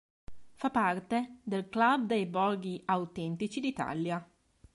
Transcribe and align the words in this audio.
Fa 0.55 0.71
parte 0.71 1.41
del 1.43 1.69
"club 1.69 2.07
dei 2.07 2.25
borghi 2.25 2.81
autentici 2.85 3.59
d'Italia". 3.59 4.27